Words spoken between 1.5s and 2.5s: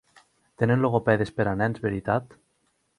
a nens, veritat?